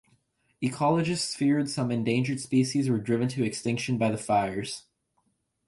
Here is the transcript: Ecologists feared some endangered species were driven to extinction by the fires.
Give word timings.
Ecologists 0.63 1.35
feared 1.35 1.69
some 1.69 1.91
endangered 1.91 2.39
species 2.39 2.89
were 2.89 2.97
driven 2.97 3.27
to 3.27 3.43
extinction 3.43 3.99
by 3.99 4.09
the 4.09 4.17
fires. 4.17 4.85